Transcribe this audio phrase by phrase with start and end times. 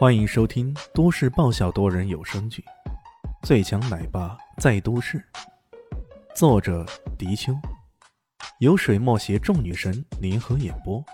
[0.00, 2.64] 欢迎收听都市爆笑多人有声剧
[3.46, 5.18] 《最强奶爸在都市》，
[6.34, 6.86] 作者：
[7.18, 7.52] 迪秋，
[8.60, 11.04] 由水墨携众女神联合演播，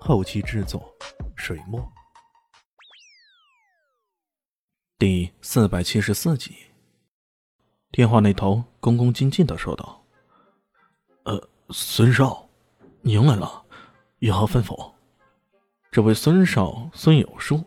[0.00, 0.92] 后期制作：
[1.36, 1.80] 水墨。
[4.98, 6.56] 第四百七十四集，
[7.92, 10.04] 电话那头恭恭敬敬的说道
[11.22, 12.48] ：“呃，孙少，
[13.02, 13.64] 您来了，
[14.18, 14.92] 有何吩咐？”
[15.92, 17.62] 这位孙少，孙有树。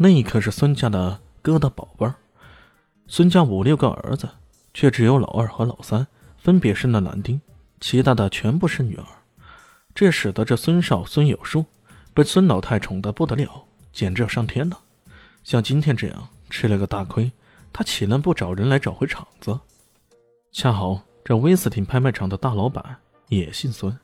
[0.00, 2.14] 那可是孙家的疙瘩宝贝儿。
[3.08, 4.28] 孙家五六个儿子，
[4.72, 6.06] 却只有老二和老三
[6.38, 7.40] 分别生了男丁，
[7.80, 9.04] 其他的全部是女儿。
[9.92, 11.64] 这使得这孙少、孙有树
[12.14, 14.78] 被孙老太宠得不得了，简直要上天了。
[15.42, 17.32] 像今天这样吃了个大亏，
[17.72, 19.58] 他岂能不找人来找回场子？
[20.52, 22.96] 恰好这威斯汀拍卖场的大老板
[23.26, 23.98] 也姓孙，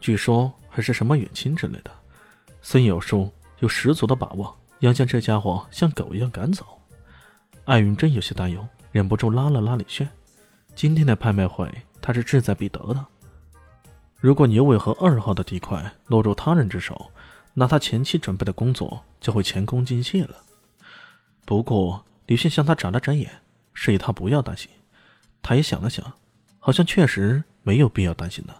[0.00, 1.90] 据说还是什么远亲之类的。
[2.60, 4.54] 孙有树有十足的把握。
[4.80, 6.64] 要将这家伙像狗一样赶走，
[7.64, 10.08] 艾云真有些担忧，忍不住拉了拉李炫。
[10.74, 13.06] 今天的拍卖会，他是志在必得的。
[14.18, 17.10] 如果牛尾和二号的地块落入他人之手，
[17.52, 20.36] 那他前期准备的工作就会前功尽弃了。
[21.44, 23.30] 不过，李炫向他眨了眨眼，
[23.74, 24.70] 示意他不要担心。
[25.42, 26.12] 他也想了想，
[26.58, 28.54] 好像确实没有必要担心的。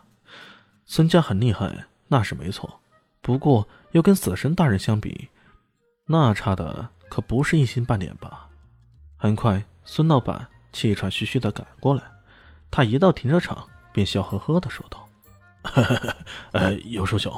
[0.85, 2.81] 孙家很厉害，那是没错。
[3.23, 5.29] 不过，要跟死神大人相比，
[6.13, 8.49] 那差的可不是一星半点吧？
[9.17, 12.03] 很快，孙老板气喘吁吁的赶过来，
[12.69, 15.09] 他一到停车场便笑呵呵的说道
[16.51, 17.33] ：“呃，有叔兄，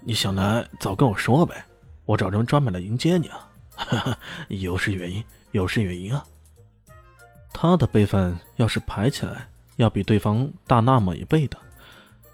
[0.00, 1.64] 你想来早跟我说呗，
[2.04, 3.48] 我找人专门来迎接你啊！
[3.76, 6.26] 哈 哈有失远迎，有失远迎啊！
[7.52, 11.56] 他的辈分要是排起来，要比对方大那么一倍的。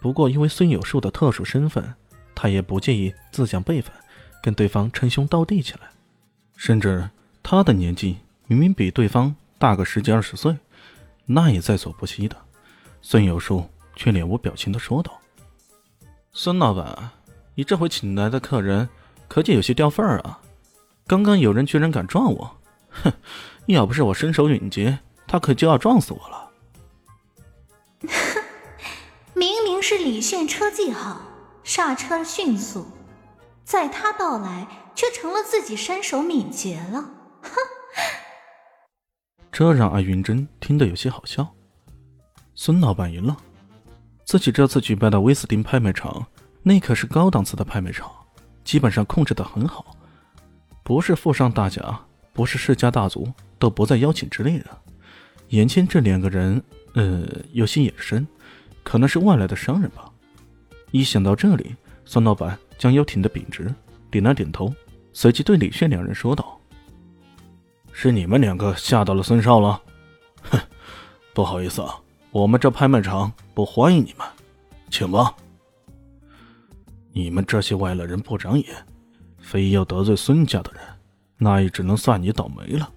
[0.00, 1.94] 不过因为孙有树的特殊身份，
[2.34, 3.92] 他也不介意自降辈分。”
[4.42, 5.90] 跟对方称兄道弟起来，
[6.56, 7.10] 甚至
[7.42, 10.56] 他的年纪明明比对方大个十几二十岁，
[11.26, 12.36] 那也在所不惜的。
[13.02, 15.20] 孙有树却脸无表情的说道
[16.32, 17.10] ：“孙老板，
[17.54, 18.88] 你这回请来的客人
[19.28, 20.40] 可就有些掉份儿啊！
[21.06, 22.56] 刚刚有人居然敢撞我，
[22.90, 23.12] 哼！
[23.66, 26.50] 要不是我身手敏捷，他可就要撞死我了。
[29.34, 31.22] ”明明是李炫车技好，
[31.64, 32.86] 刹车迅速。
[33.70, 34.66] 在他到来，
[34.96, 37.02] 却成了自己身手敏捷了，
[37.40, 37.52] 哼！
[39.52, 41.46] 这让艾云珍听得有些好笑。
[42.56, 43.36] 孙老板赢了，
[44.24, 46.26] 自己这次举办的威斯汀拍卖场，
[46.64, 48.10] 那可是高档次的拍卖场，
[48.64, 49.96] 基本上控制的很好，
[50.82, 51.96] 不是富商大贾，
[52.32, 54.66] 不是世家大族，都不在邀请之列的。
[55.50, 56.60] 眼前这两个人，
[56.94, 58.26] 呃，有些眼神，
[58.82, 60.10] 可能是外来的商人吧。
[60.90, 62.58] 一想到这里，孙老板。
[62.80, 63.70] 将腰挺得笔直，
[64.10, 64.74] 点了点头，
[65.12, 66.58] 随即对李炫两人说道
[67.92, 69.78] ：“是你们两个吓到了孙少了？
[70.44, 70.58] 哼，
[71.34, 71.94] 不好意思啊，
[72.30, 74.26] 我们这拍卖场不欢迎你们，
[74.88, 75.34] 请吧。
[77.12, 78.74] 你们这些外来人不长眼，
[79.38, 80.80] 非要得罪孙家的人，
[81.36, 82.90] 那也只能算你倒霉了。”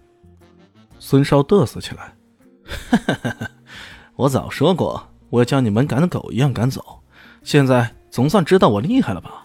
[0.98, 2.16] 孙少嘚瑟起来
[2.90, 3.52] ：“哈哈
[4.16, 7.04] 我早说过，我要将你们赶狗一样赶走，
[7.44, 9.42] 现在总算知道我厉害了吧？”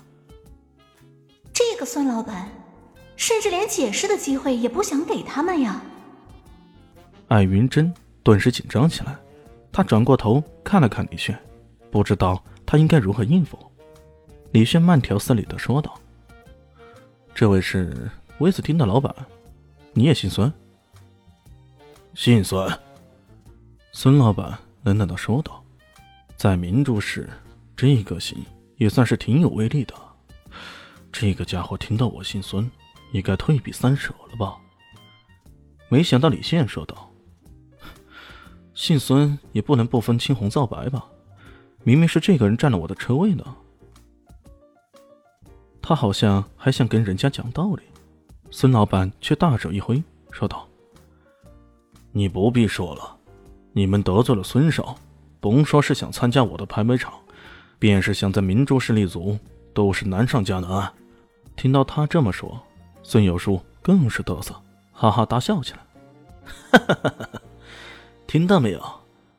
[1.78, 2.50] 这个孙老板，
[3.14, 5.80] 甚至连解释的机会也不想给他们呀！
[7.28, 7.94] 艾云珍
[8.24, 9.16] 顿时紧张起来，
[9.70, 11.38] 她转过头看了看李炫，
[11.88, 13.56] 不知道他应该如何应付。
[14.50, 15.96] 李炫慢条斯理的说道
[17.32, 19.14] ：“这位是威斯汀的老板，
[19.92, 20.52] 你也姓孙
[22.12, 22.68] ？”“姓孙。”
[23.94, 25.62] 孙老板冷冷的说道
[26.34, 27.30] ：“在明珠市，
[27.76, 28.36] 这个姓
[28.78, 29.94] 也算是挺有威力的。”
[31.10, 32.70] 这个家伙听到我姓孙，
[33.12, 34.56] 也该退避三舍了吧？
[35.88, 37.10] 没想到李现说道
[38.74, 41.06] ：“姓孙也不能不分青红皂白吧？
[41.82, 43.56] 明明是这个人占了我的车位呢。”
[45.80, 47.82] 他好像还想跟人家讲道理，
[48.50, 50.68] 孙老板却大手一挥，说道
[52.12, 53.16] ：“你不必说了，
[53.72, 54.94] 你们得罪了孙少，
[55.40, 57.14] 甭说是想参加我的拍卖场，
[57.78, 59.38] 便是想在明珠市立足，
[59.72, 60.92] 都是难上加难。”
[61.58, 62.62] 听到他这么说，
[63.02, 64.54] 孙有树更是嘚瑟，
[64.92, 65.80] 哈哈大笑起来。
[66.70, 67.42] 哈哈哈哈
[68.28, 68.80] 听到没有？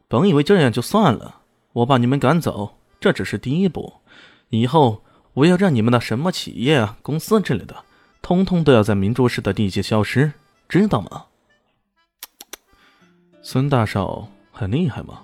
[0.10, 1.40] 本以为这样就算了，
[1.72, 3.94] 我把你们赶走，这只是第一步。
[4.50, 5.02] 以后
[5.34, 7.86] 我要让你们的什么企业啊、公司之类的，
[8.22, 10.34] 通通都要在明珠市的地界消失，
[10.68, 11.26] 知道吗？
[13.42, 15.22] 孙大少很厉害吗？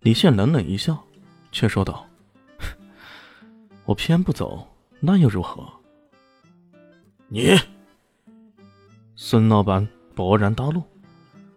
[0.00, 0.96] 李现冷冷一笑，
[1.52, 2.06] 却说道
[3.84, 4.66] ：“我偏不走。”
[5.04, 5.68] 那又如何？
[7.28, 7.54] 你
[9.16, 9.86] 孙老板
[10.16, 10.82] 勃然大怒，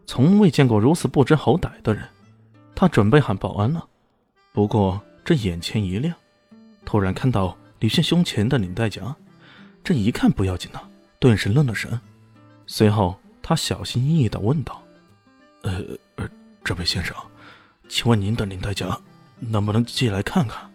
[0.05, 2.03] 从未见过如此不知好歹的人。
[2.75, 3.87] 他准备喊保安了，
[4.51, 6.13] 不过这眼前一亮，
[6.83, 9.15] 突然看到李炫胸前的领带夹，
[9.81, 11.99] 这一看不要紧了，顿时愣了神。
[12.65, 14.83] 随后他小心翼翼的问道
[15.63, 15.81] ：“呃
[16.17, 16.29] 呃，
[16.65, 17.15] 这位先生，
[17.87, 18.99] 请问您的领带夹
[19.39, 20.66] 能不能借来看看？”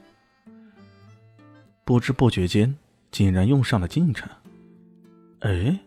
[1.85, 2.75] 不知不觉间，
[3.11, 4.29] 竟然用上了进程。
[5.41, 5.79] 哎，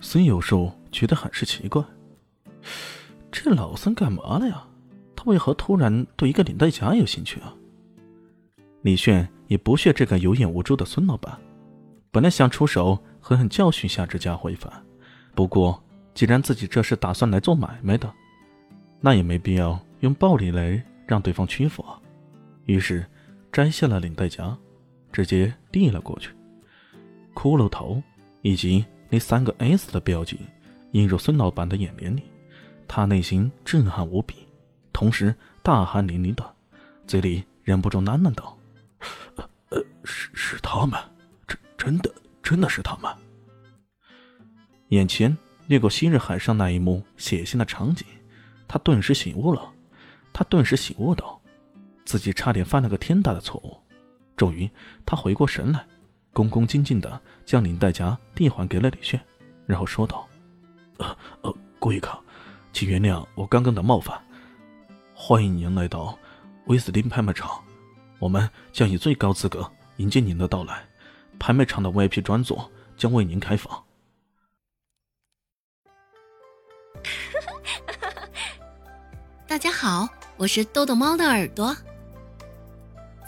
[0.00, 1.82] 孙有树觉得很是奇怪，
[3.32, 4.64] 这老孙干嘛了呀？
[5.16, 7.54] 他为何突然对一个领带夹有兴趣啊？
[8.82, 11.36] 李炫也不屑这个有眼无珠的孙老板，
[12.10, 14.70] 本来想出手狠狠教训下这家伙一番，
[15.34, 15.82] 不过
[16.14, 18.12] 既然自己这是打算来做买卖的，
[19.00, 21.98] 那也没必要用暴力来让对方屈服啊。
[22.66, 23.04] 于是
[23.50, 24.56] 摘下了领带夹，
[25.14, 26.30] 直接递了过去。
[27.32, 28.02] 骷髅头。
[28.46, 30.38] 以及那三个 S 的标记
[30.92, 32.24] 映入孙老板的眼帘里，
[32.86, 34.46] 他内心震撼无比，
[34.92, 36.54] 同时大汗淋漓的，
[37.06, 38.54] 嘴里忍不住喃喃道
[39.36, 41.00] ：“呃呃，是是他们，
[41.48, 43.10] 真真的真的是他们。”
[44.92, 45.34] 眼前
[45.68, 48.06] 掠过昔日海上那一幕血腥的场景，
[48.68, 49.72] 他顿时醒悟了，
[50.34, 51.40] 他顿时醒悟到，
[52.04, 53.74] 自己差点犯了个天大的错误。
[54.36, 54.70] 终于，
[55.06, 55.86] 他回过神来。
[56.32, 59.20] 恭恭敬敬的将领带夹递还给了李炫，
[59.66, 60.28] 然后说道
[60.98, 62.20] ：“呃呃，顾一康，
[62.72, 64.20] 请原谅我刚刚的冒犯。
[65.14, 66.18] 欢迎您来到
[66.66, 67.62] 威斯汀拍卖场，
[68.18, 70.84] 我们将以最高资格迎接您的到来。
[71.38, 73.84] 拍卖场的 VIP 专座将为您开放。
[79.46, 81.72] ”大家好，我是豆豆猫的耳朵。